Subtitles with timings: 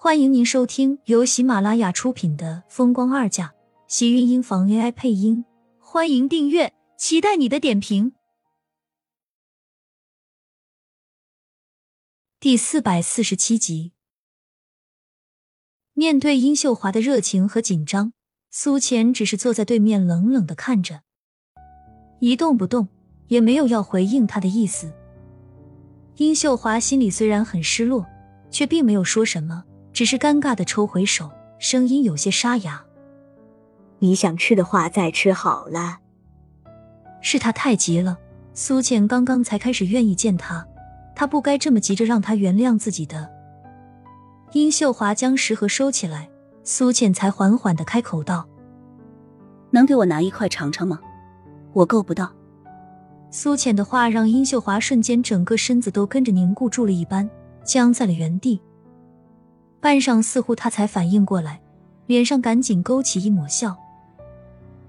[0.00, 3.46] 欢迎您收听由喜马拉雅出品的《风光二嫁》，
[3.88, 5.44] 喜运音房 AI 配音。
[5.80, 8.12] 欢迎订阅，期待你的点评。
[12.38, 13.90] 第四百四十七集，
[15.94, 18.12] 面对殷秀华的热情和紧张，
[18.52, 21.02] 苏浅只是坐在对面，冷冷的看着，
[22.20, 22.86] 一动不动，
[23.26, 24.94] 也没有要回应他的意思。
[26.18, 28.06] 殷秀华心里虽然很失落，
[28.48, 29.64] 却并没有说什么。
[29.98, 31.28] 只是尴尬的抽回手，
[31.58, 32.84] 声音有些沙哑
[33.98, 35.98] ：“你想吃的话再吃好了。”
[37.20, 38.16] 是他太急了。
[38.54, 40.64] 苏倩刚刚才开始愿意见他，
[41.16, 43.28] 他不该这么急着让他原谅自己的。
[44.52, 46.30] 殷秀华将食盒收起来，
[46.62, 48.46] 苏倩才缓缓的开口道
[49.72, 51.00] ：“能给我拿一块尝尝吗？
[51.72, 52.32] 我够不到。”
[53.32, 57.28] 苏倩的话让殷秀华瞬间整个身子都跟着凝固住了一般，
[57.64, 58.62] 僵在了原地。
[59.80, 61.60] 半晌，似乎他才反应过来，
[62.06, 63.76] 脸上赶紧勾起一抹笑。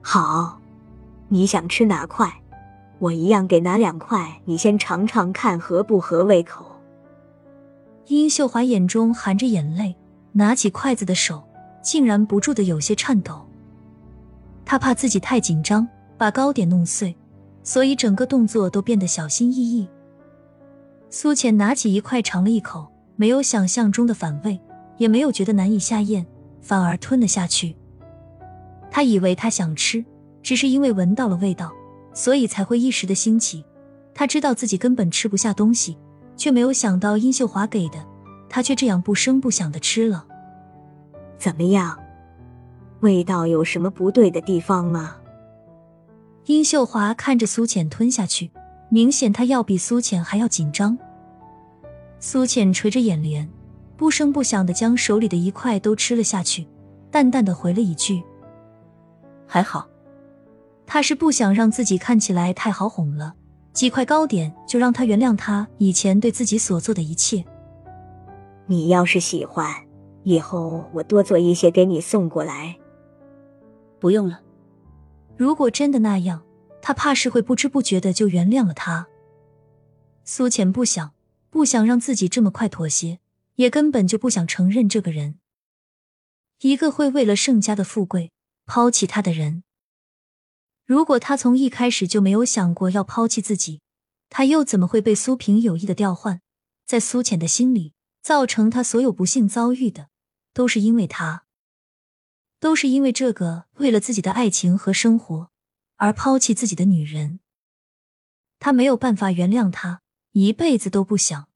[0.00, 0.60] 好，
[1.28, 2.42] 你想吃哪块，
[2.98, 6.66] 我一样给拿两块，你先尝尝看合不合胃口。
[8.06, 9.94] 殷秀华眼中含着眼泪，
[10.32, 11.44] 拿起筷子的手
[11.80, 13.46] 竟然不住的有些颤抖。
[14.64, 15.86] 他怕自己太紧张，
[16.18, 17.16] 把糕点弄碎，
[17.62, 19.88] 所以整个动作都变得小心翼翼。
[21.08, 24.60] 苏浅拿起一块尝了一口，没有想象中的反胃。
[25.02, 26.24] 也没有觉得难以下咽，
[26.60, 27.74] 反而吞了下去。
[28.88, 30.04] 他以为他想吃，
[30.44, 31.72] 只是因为闻到了味道，
[32.14, 33.64] 所以才会一时的兴起。
[34.14, 35.98] 他知道自己根本吃不下东西，
[36.36, 37.98] 却没有想到殷秀华给的，
[38.48, 40.24] 他却这样不声不响的吃了。
[41.36, 41.98] 怎么样？
[43.00, 45.16] 味道有什么不对的地方吗？
[46.46, 48.52] 殷秀华看着苏浅吞下去，
[48.88, 50.96] 明显他要比苏浅还要紧张。
[52.20, 53.48] 苏浅垂着眼帘。
[54.02, 56.66] 不声不响的将手里的一块都吃了下去，
[57.08, 58.20] 淡淡的回了一句
[59.46, 59.88] ：“还好。”
[60.84, 63.32] 他是不想让自己看起来太好哄了，
[63.72, 67.44] 几块糕点就让他原谅他以前对自己所做的一切。
[68.66, 69.72] 你要是喜欢，
[70.24, 72.76] 以后我多做一些给你送过来。
[74.00, 74.40] 不用了。
[75.36, 76.42] 如果真的那样，
[76.82, 79.06] 他怕是会不知不觉的就原谅了他。
[80.24, 81.12] 苏浅不想，
[81.50, 83.20] 不想让自己这么快妥协。
[83.62, 85.38] 也根本就不想承认这个人，
[86.62, 88.32] 一个会为了盛家的富贵
[88.66, 89.62] 抛弃他的人。
[90.84, 93.80] 如果他从一开始就没有想过要抛弃自己，
[94.28, 96.40] 他又怎么会被苏萍有意的调换？
[96.84, 100.08] 在苏浅的心里，造成他所有不幸遭遇的，
[100.52, 101.44] 都是因为他，
[102.58, 105.52] 都是因为这个为了自己的爱情和生活
[105.98, 107.38] 而抛弃自己的女人。
[108.58, 110.02] 他没有办法原谅他，
[110.32, 111.51] 一辈子都不想。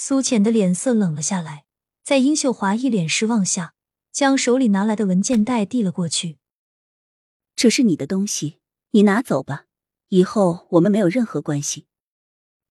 [0.00, 1.64] 苏浅的脸色冷了下来，
[2.04, 3.74] 在殷秀华一脸失望下，
[4.12, 6.38] 将手里拿来的文件袋递了过去。
[7.56, 8.58] 这是你的东西，
[8.92, 9.64] 你拿走吧，
[10.10, 11.86] 以后我们没有任何关系。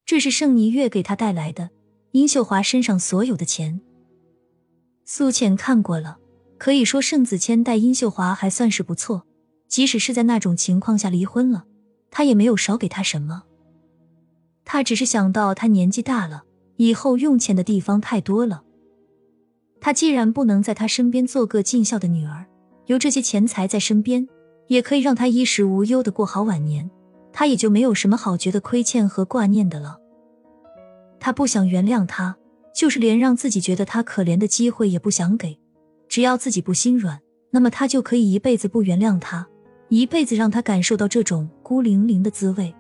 [0.06, 1.72] 这是盛霓月给他带来的，
[2.12, 3.82] 殷秀华身上所有的钱。
[5.04, 6.20] 苏浅看过了，
[6.58, 9.28] 可以说盛子谦待殷秀华还算是不错，
[9.68, 11.66] 即使是在那种情况下离婚了，
[12.10, 13.44] 他也没有少给他什么。
[14.64, 16.46] 他只是想到他年纪大了。
[16.78, 18.64] 以后用钱的地方太多了，
[19.82, 22.46] 他既然不能在他身边做个尽孝的女儿，
[22.86, 24.28] 有这些钱财在身边，
[24.68, 26.90] 也可以让他衣食无忧的过好晚年，
[27.34, 29.98] 他也就没有什么好觉得亏欠和挂念的了。
[31.20, 32.38] 他不想原谅他，
[32.74, 35.60] 就是连让自己觉得他可怜的机会也不想给。
[36.08, 37.20] 只要自己不心软，
[37.52, 39.48] 那么他就可以一辈子不原谅他，
[39.90, 42.74] 一辈子让他感受到这种孤零零的滋味。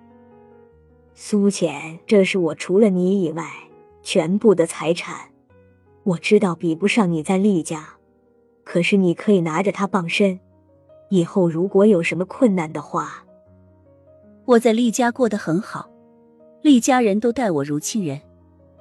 [1.16, 3.44] 苏浅，这是我除了你以外。
[4.08, 5.34] 全部的财产，
[6.06, 7.90] 我知道比不上你在厉家，
[8.64, 10.40] 可是你可以拿着它傍身。
[11.10, 13.26] 以后如果有什么困难的话，
[14.46, 15.90] 我在厉家过得很好，
[16.62, 18.22] 厉家人都待我如亲人，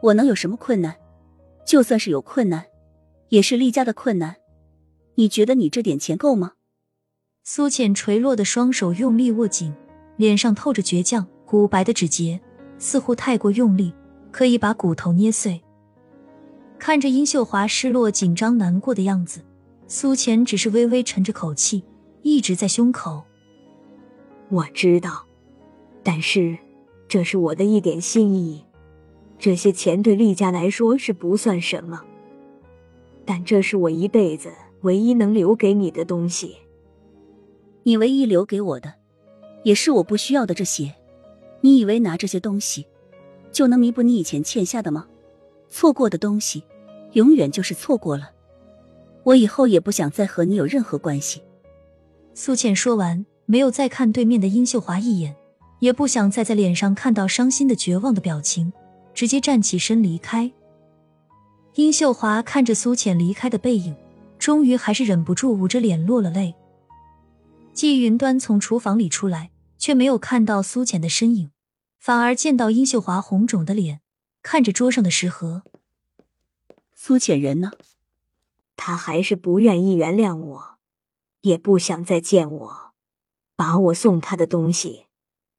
[0.00, 0.94] 我能有什么困难？
[1.64, 2.66] 就算是有困难，
[3.30, 4.36] 也是厉家的困难。
[5.16, 6.52] 你觉得你这点钱够吗？
[7.42, 9.74] 苏浅垂落的双手用力握紧，
[10.18, 12.40] 脸上透着倔强，古白的指节
[12.78, 13.92] 似乎太过用力。
[14.36, 15.62] 可以把骨头捏碎。
[16.78, 19.40] 看着殷秀华失落、紧张、难过的样子，
[19.88, 21.82] 苏浅只是微微沉着口气，
[22.20, 23.24] 一直在胸口。
[24.50, 25.24] 我知道，
[26.02, 26.54] 但是
[27.08, 28.62] 这是我的一点心意。
[29.38, 32.04] 这些钱对厉家来说是不算什么，
[33.24, 34.52] 但这是我一辈子
[34.82, 36.56] 唯一能留给你的东西。
[37.84, 38.92] 你唯一留给我的，
[39.62, 40.94] 也是我不需要的这些。
[41.62, 42.86] 你以为拿这些东西？
[43.56, 45.06] 就能弥补你以前欠下的吗？
[45.70, 46.62] 错过的东西，
[47.12, 48.32] 永远就是错过了。
[49.22, 51.42] 我以后也不想再和你有任何关系。
[52.34, 55.34] 苏浅说完，没有再看对面的殷秀华一眼，
[55.78, 58.70] 也不想再在脸上看到伤心的绝望的表情，
[59.14, 60.52] 直接站起身离开。
[61.76, 63.96] 殷秀华看着苏浅离开的背影，
[64.38, 66.54] 终于还是忍不住捂着脸落了泪。
[67.72, 71.50] 季云端从厨房里出来，却没有看到苏浅的身影，
[71.98, 74.00] 反而见到殷秀华红肿的脸，
[74.42, 75.62] 看着桌上的食盒。
[76.94, 77.72] 苏浅人呢？
[78.76, 80.76] 他还是不愿意原谅我。
[81.42, 82.94] 也不想再见我，
[83.54, 85.06] 把我送他的东西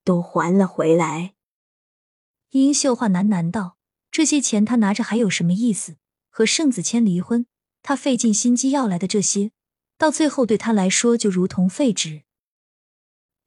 [0.03, 1.33] 都还了回来。
[2.49, 3.77] 殷秀华喃喃道
[4.11, 5.95] ：“这些钱他拿着还有什么意思？
[6.29, 7.45] 和盛子谦离婚，
[7.81, 9.51] 他费尽心机要来的这些，
[9.97, 12.23] 到最后对他来说就如同废纸。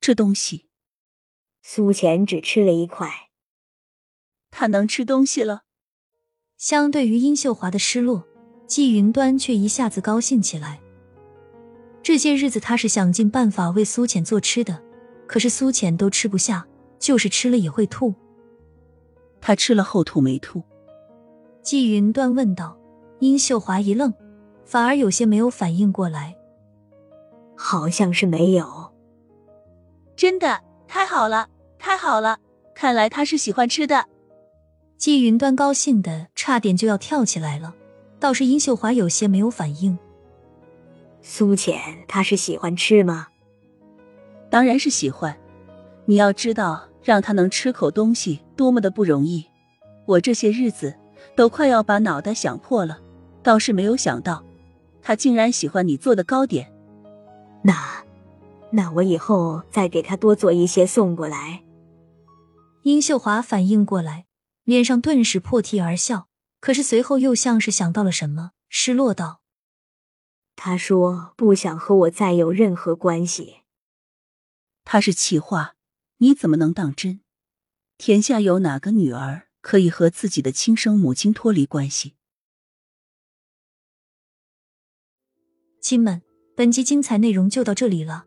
[0.01, 0.70] 这东西，
[1.63, 3.11] 苏浅只吃了一块。
[4.51, 5.63] 他能吃东西了。
[6.57, 8.25] 相对于殷秀华的失落，
[8.67, 10.81] 季云端却一下子高兴起来。”
[12.03, 14.83] 这些日子，他是想尽办法为苏浅做吃的，
[15.27, 16.67] 可是苏浅都吃不下，
[16.99, 18.15] 就是吃了也会吐。
[19.41, 20.63] 他吃了后吐没吐？
[21.63, 22.79] 季云端问道。
[23.21, 24.15] 殷秀华一愣，
[24.65, 26.35] 反而有些没有反应过来。
[27.55, 28.91] 好像是没有。
[30.17, 31.49] 真的，太好了，
[31.79, 32.37] 太好了！
[32.75, 34.07] 看来他是喜欢吃的。
[34.99, 37.73] 季云端高兴的差点就要跳起来了，
[38.19, 39.97] 倒是殷秀华有些没有反应。
[41.23, 41.79] 苏浅，
[42.09, 43.29] 他是喜欢吃吗？
[44.51, 45.39] 当然是喜欢。
[46.07, 49.47] 你要知道，让他能吃口东西多么的不容易。
[50.07, 50.97] 我这些日子
[51.37, 52.99] 都快要把脑袋想破了，
[53.45, 54.45] 倒是没有想到，
[55.01, 56.73] 他竟然喜欢你做的糕点。
[57.63, 58.03] 那，
[58.73, 61.65] 那我以后再给他多做一些送过来。
[62.83, 64.27] 殷秀华反应过来，
[64.65, 66.29] 脸上顿时破涕而笑，
[66.61, 69.41] 可是随后又像是想到了什么，失落道。
[70.57, 73.63] 他说不想和我再有任何关系。
[74.85, 75.75] 他是气话，
[76.19, 77.21] 你怎么能当真？
[77.99, 82.15] 天下有哪个女儿可以和自己的亲生母亲脱离关系？
[85.81, 86.23] 亲们，
[86.57, 88.27] 本集精彩内容就到这里了，